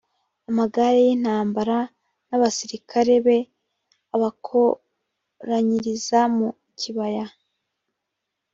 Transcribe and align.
amagare 0.49 0.97
y’ 1.07 1.09
intambara 1.15 1.77
n’ 2.27 2.31
abasirikare 2.37 3.13
be 3.25 3.37
abakoranyiriza 4.15 6.19
mu 6.35 6.47
kibaya. 6.79 7.25